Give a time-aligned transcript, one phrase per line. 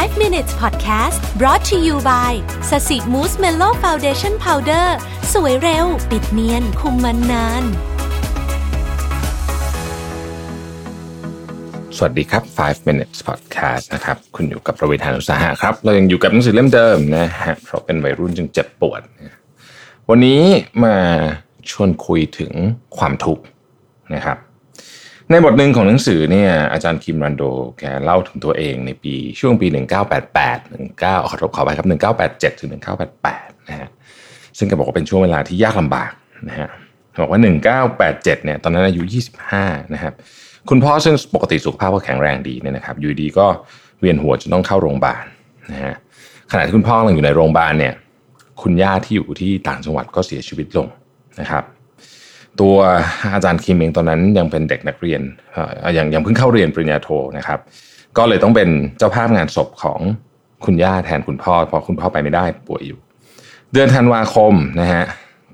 [0.00, 2.32] 5 minutes podcast brought to you by
[2.70, 4.96] Sasi Mousse Mellow Foundation Powder
[5.32, 7.64] สวยเร็ว ปิดเนียน คุมมันนาน
[11.96, 19.00] สวัสดีครับ 5 minutes podcast นะครับ คุณอยู่กับประวิทยานุสาหะครับ เรายังอยู่กับหนังสือเล่มเดิมนะฮะ เพราะเป็นวัยรุ่นจึงเจ็บปวด
[20.10, 20.42] วันนี้
[20.84, 20.96] มา
[21.70, 22.52] ชวนคุยถึง
[22.98, 23.44] ความทุกข์
[24.14, 24.38] นะครับ
[25.30, 27.42] ในบทหนึ่งของหนังสือเนี่ยอาจารย์คิมรันโด
[27.78, 29.66] แกเล่าถึงตัวเองในปีช่วงปี
[30.32, 30.58] 1988
[30.90, 31.86] 19ขอรบขอไปครับ
[32.22, 32.70] 1987 ถึง
[33.20, 33.88] 1988 นะฮะ
[34.58, 36.12] ซึ่งแกบอกว่าเป็นช่วงเวลาที่ยากลำบาก
[36.48, 36.68] นะฮะ
[37.22, 37.40] บอกว่า
[37.82, 39.02] 1987 เนี่ยตอนนั้นอายุ
[39.48, 40.12] 25 นะครับ
[40.70, 43.46] คุณพ่อซึ่งปกติสุขภาพก็แข็งแรงดีเนี่ยนะครับอยู่ดีก็
[44.00, 45.24] เวียนหัวจนต้องเข้าโรงพยาบาล
[45.72, 45.94] นะฮะ
[46.50, 47.94] ขณะที่คุณพ่อกำลังอยู่ในโรงพยาบาลเนี่ย
[48.62, 50.88] คุณย่าที่อยู่ที่ต่างจังหวัดก็เสียชีวิตลง
[51.40, 51.64] นะครับ
[52.60, 52.76] ตัว
[53.34, 55.20] อาจารย์คิมเองตอนนั้นยังเป็นเด็กนักเรียน
[55.52, 57.58] เอ่อยังยังเพิ่งเข้าเรียนปริญญาโทนะครับ
[58.18, 60.00] ก็เลยต้องเป็นเจ้าภาพงานศพของ
[60.64, 62.98] คุณย่าแทนคุณพ่อเพราะคุณพ่อไปไม่ได้ป่วยอยู่
[63.72, 65.04] เดือนธันวาคมนะฮะ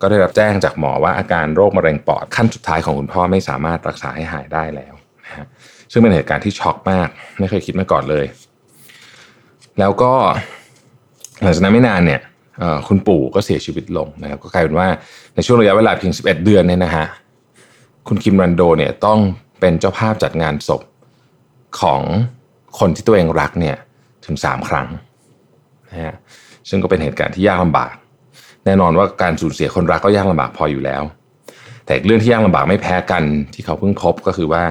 [0.00, 5.46] ก็ได้รับแจ้งจากหมอว่าอาการโรคมะเร็งปอดขั้นสุดท้ายของคุณพ่อไม่สามารถรักษาให้หายได้แล้วนะฮะ
[5.92, 8.26] ซึ่งเป็นเหตุการณ์ที่ช็อกมากไม่เคยคิดมาก่อนเลย
[9.78, 10.12] แล้วก็
[11.42, 12.20] หลังจากนั้นไม่นานเนี่ย
[12.88, 14.88] คุณปู่ก็เสียชีวิตลงนะครับก็กลายเป็นว่า
[15.34, 17.06] ในช่วงระยะเวลาเพียง 11 เดือนเนี่ยนะฮะ
[18.08, 19.18] คุณคิมรันโดเนี่ยต้อง
[19.60, 20.82] เป็นเจ้าภาพจัดงานศพ
[21.80, 22.00] ของ
[22.78, 23.76] คนที่ตัวเองรักเนี่ย
[24.26, 24.88] ถึง 3 ครั้ง
[25.88, 26.14] นะฮะ
[26.68, 27.94] ซึ่งก็เป็นเหตุการณ์ที่ยากลำบาก
[28.64, 31.02] แน่นอนว่าการสูญเสียคนรักก็ยากลำบากพออยู่แล้ว
[31.86, 33.22] แต่เรื่องที่ยากลำบากไม่แพ้กัน
[33.54, 34.64] ที่เขาเพิ่งพบก็คือว่า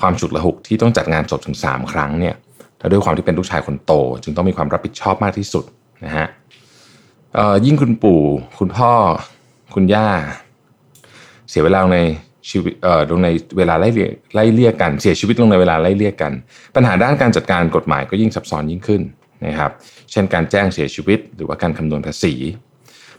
[0.00, 2.34] ความฉุกละหุกที่ต้องจัดงานศพถึง 3 ครั้งเนี่ย
[2.78, 5.64] และด้วยความที่เป็นลูกชายคนโต จึงต้องมีความรับผิดชอบมากที่สุด
[6.04, 8.22] นะฮะเยิ่งคุณปู่
[8.58, 8.92] คุณพ่อ
[9.74, 10.08] คุณย่า
[11.50, 11.98] เสียเวลาใน
[12.50, 16.32] ชีวิตเอ่อลงในเวลาไล่เลี่ยไล่เลี่ยกันเสียชีวิตลงในเวลาไล่เลี่ยกัน
[16.74, 19.02] ปัญหาด้านการจัดการกฎหมายก็ยิ่งซับซ้อนยิ่งขึ้น
[19.46, 19.70] นะครับ
[20.10, 22.34] เช่นการแจ้งเสียชีวิต หรือว่าการคำนวณภาษี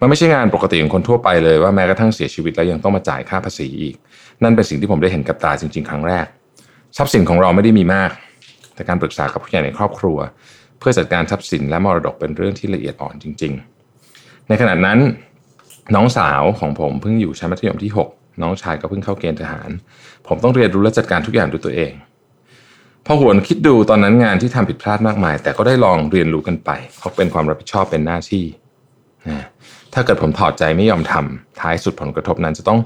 [0.00, 3.94] มันไม่ใช่งานปกติของคนทั่วไปเลยว่าแม้กระทั่งเสียชีวิตแล้วยังต้องมาจ่ายค่าภาษีอีก
[4.42, 6.26] นั่นเป็นสิ่งที่ผมได้เห็นกับตาจริง ๆ ครั้งแรก
[6.96, 8.10] ทรัพย์สินของเราไม่ได้มีมาก
[8.74, 10.18] แต่การปรึกษากับผู้ใหญ่ในครอบครัว
[10.78, 13.73] เพื่อจัดการทรัพย์สินและมรดกเป็นเรื่องที่ละเอียดอ่อนจริง ๆ
[14.48, 14.98] ในขณะนั้น
[15.94, 19.70] น้องสาวของผมเพิ่งอยู่ชั้นมัธยมที่ 6 น้องชายก็เพิ่งเข้าเกณฑ์ทหาร
[20.28, 21.92] ผมต้องเรียนรู้และจัดการทุกอย่างด้วยตัวเอง
[23.06, 28.44] พอหวนคิดดูตอนนั้นงานที่ทำผิดพลาดมากมาย แต่ก็ได้ลองเรียนรู้กันไปเพราะเป็นความรับผิดชอบเป็นหน้าที่
[29.28, 29.44] นะ
[29.94, 32.80] ถ้าเกิดผมถอดใจไม่ยอมทำท้ายสุดผลกระทบนั้นจะต้อง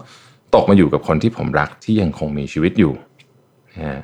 [0.54, 2.92] ตกมาอยู่กับคนที่ผมรักที่ยังคงมีชีวิตอยู่
[3.78, 4.02] นะ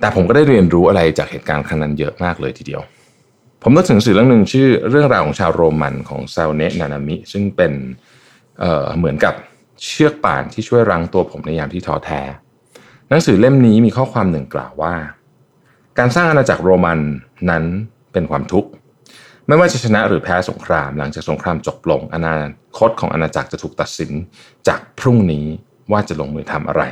[0.00, 2.82] แต่ผมก็ได้เรียนรู้อะไรจากเหตุการณ์ครั้งนั้นเยอะมากเลยทีเดียว
[3.66, 7.72] ผมนึกถึงหนังสือเรื่องหนึ่งชื่อเรื่องราวของชาวโรมันของซาเนะนานามิ ซึ่งเป็น
[8.58, 9.34] เอ่อเหมือนกับ
[9.84, 12.20] เชือกป่านที่ช่วยรั้งตัวผมในยามที่ท้อแท้
[13.08, 14.94] หนังสือเล่มนี้มีข้อความหนึ่งกล่าวว่า
[15.98, 16.98] การสร้างอาณาจักรโรมัน
[17.50, 17.64] นั้น
[18.12, 18.70] เป็นความทุกข์
[19.46, 22.36] ไม่ว่าจะชนะหรือแพ้สงคราม หลังจากสงครามจบลงอนา
[22.78, 24.10] คตของอาณาจักรจะถูกตัดสิน
[24.68, 25.46] จากพรุ่งนี้
[25.92, 26.82] ว่าจะลงมือทำอะไร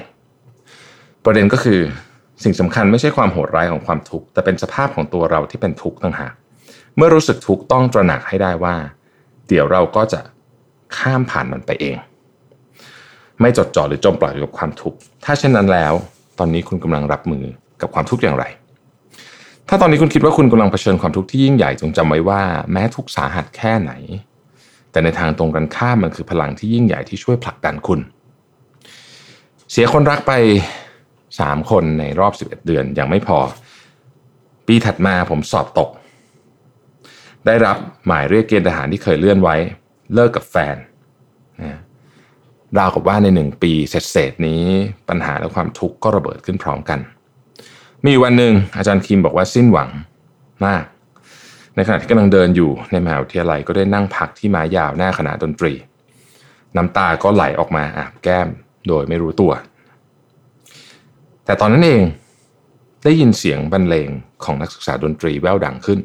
[1.25, 1.81] ประเด็นก็คือ
[2.45, 6.35] สิ่งสำคัญไม่ใช่ความโหดร้ายของความทุกข์แต่เป็นสภาพของตัวเราที่เป็นทุกข์ต่างหาก
[6.97, 8.75] เมื่อรู้สึกทุกข์ต้องตระหนักให้ได้ว่า
[9.49, 10.21] เดี๋ยวเราก็จะ
[10.97, 11.97] ข้ามผ่านมันไปเอง
[13.41, 15.93] ไม่จดจ่อหรือจมปล่อยอยู่กับความทุกข์ถ้าเช่นนั้นแล้ว
[16.39, 17.45] ตอนนี้คุณกำลังรับมือ
[17.81, 18.45] กับความทุกข์อย่างไร
[19.69, 22.43] ถ้าตอนนี้คุณคิดว่าคุณกำลังเผชิญความทุกข์ที่ยิ่งใหญ่จงจำไว้ว่า
[22.73, 23.93] แม้ทุกข์สาหัสแค่ไหน
[24.91, 28.01] แต่ในทางตรงกันข้ามมันคือพลังที่ยิ่งใหญ่ที่ช่วยผลักดันคุณ
[29.71, 30.33] เสียคนรักไป
[31.41, 33.39] สามคนในรอบ 11 เดือนยังไม่พอ
[34.67, 35.89] ปีถัดมาผมสอบตก
[37.47, 37.77] ได้รับ
[38.07, 39.57] หมายเรียกเกณฑ์ทหารที่เคยเลื่อนไว้
[40.15, 40.77] เลิกกับแฟน
[41.63, 41.79] นะ
[42.79, 44.63] ราวกับว่าในหนึ่งปีเศษๆนี้
[45.09, 46.99] ปัญหาและความทุกข์ก็ระเบิดขึ้นพร้อมกัน
[48.07, 49.91] มีวันหนึ่งอาจารย์คิมบอกว่าสิ้นหวัง
[50.67, 50.85] มาก
[51.75, 55.73] ในขณะที่กำลังเดินอยู่ในมหาวิทยาลัยก็ได้นั่งพักที่ไม้ยาวหน้าคณะดนตรี
[56.77, 58.49] น้ำตาก็ไหลออกมาอาบแก้ม
[58.89, 59.53] โดยไม่รู้ตัว
[61.45, 62.03] แต่ตอนนั้นเอง
[63.05, 64.09] ได้ยินเสียงบรรเลง
[64.45, 65.99] ของนักศึกษาดนตรีแว่วดังขึ้น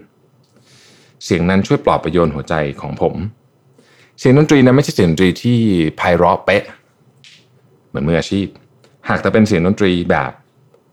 [1.25, 3.15] เสียงนั้นช่วยปลอบประโยนหัวใจของผม
[4.19, 5.57] เสียงดนตรีนั้นไม่ใช่เสียงดนตรีที่
[5.97, 6.63] ไพเราะเป๊ะ
[7.89, 8.47] เหมือนมืออาชีพ
[9.09, 10.31] หากแต่เป็นเสียงดนตรีแบบ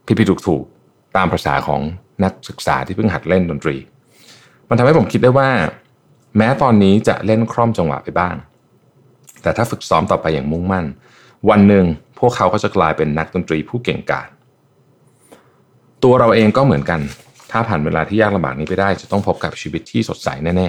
[0.07, 1.81] ผิดๆถูกๆตามภาษาของ
[2.25, 3.77] นักศึกษาที่เพิ่งหัดเล่นดนตรี
[4.69, 5.51] มันทำให้ผมคิดได้ว่า
[6.37, 8.35] แม้ตอนนี้จะเล่นคล่อมจังหวะไปบ้าง
[9.43, 10.85] แต่ถ้าฝึกซ้อมต่อไปอย่างมุ่งมั่น
[11.51, 11.85] วันหนึ่ง
[12.19, 14.29] พวกเขาก็จะกลายเป็นนักดนตรีผู้เก่งกาจ
[16.05, 17.01] ตัวเราเองก็เหมือนกัน
[17.57, 20.69] ถ้าผ่านเวลาที่ยากลำบากนี้ไปได้ จะต้องพบกับชีวิตที่สดใสแน่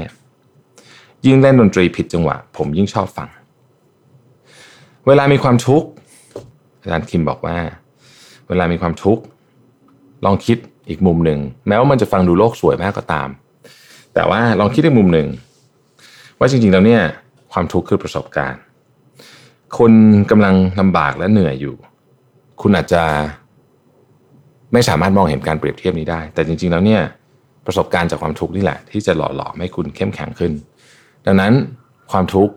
[0.61, 3.29] ๆ ยิ่งเล่นดนตรีผิดจังหวะ ผมยิ่งชอบฟัง
[5.07, 5.87] เวลามีความทุกข์
[6.81, 7.57] อาจารย์คิมบอกว่า
[8.47, 9.23] เวลามีความทุกข์
[10.25, 10.57] ลองคิด
[10.89, 13.29] อีกมุมหนึ่งแม้ว่ามันจะฟังดูโลกสวยมากก็ตาม
[14.13, 15.27] แต่ว่าลองคิดในมุมหนึ่ง
[16.39, 17.03] ว่าจริงๆแล้วเนี่ย
[17.53, 18.61] ความทุกข์คือประสบการณ์
[19.77, 19.91] คน
[20.31, 21.75] กำลังลำบากและเหนื่อยอยู่
[22.61, 23.03] คุณอาจจะ
[24.73, 27.01] ไม่สามารถมองเห็นการเปรียบเทียบนี้ได้ แต่จริง ๆ แล้วเนี่ย
[27.65, 30.51] ประสบการณ์จากความทุกข์นี่แหละ ที่จะหล่อหลอมให้คุณเข้มแข็งขึ้น
[31.25, 31.53] ดังนั้น
[32.11, 32.53] ความทุกข์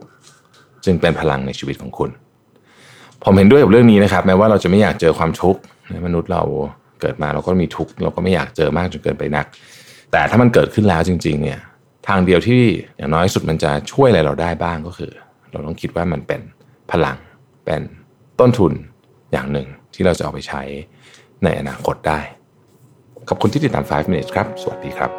[0.85, 2.11] จึงเป็นพลังในชีวิตของคุณ
[3.25, 5.61] ผมเห็นด้วยกับเรื่องนี้นะครับ แม้ว่าเราจะไม่อยากเจอความทุกข์
[6.07, 6.43] มนุษย์เรา
[7.01, 9.47] เกิดมาเราก็มีทุกข์เราก็ไม่อยากเจอมากจนเกินไปนัก
[10.13, 11.61] แต่ถ้ามันเกิดขึ้นแล้วจริง ๆ เนี่ย
[12.09, 12.63] ทางเดียวที่
[12.97, 15.13] อย่างน้อยสุดมันจะช่วยอะไรเราได้บ้างก็คือ
[15.53, 16.41] เราต้องคิดว่ามันเป็น
[16.91, 17.17] พลัง
[17.65, 17.83] เป็น
[18.41, 18.73] ต้นทุน
[19.33, 20.63] อย่างหนึ่งที่เราจะเอาไปใช้
[21.45, 22.21] ในอนาคตได้
[23.29, 25.11] ขอบคุณที่ติดตาม 5 minutes ครับ สวัสดีครับ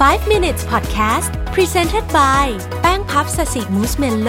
[0.00, 2.46] 5 minutes podcast presented by
[2.80, 4.26] แป้งพับสสิมูสเมลโ